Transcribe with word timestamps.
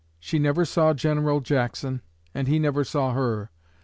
She 0.19 0.39
never 0.39 0.65
saw 0.65 0.95
General 0.95 1.41
Jackson, 1.41 2.01
and 2.33 2.47
he 2.47 2.57
never 2.57 2.83
saw 2.83 3.13
her. 3.13 3.51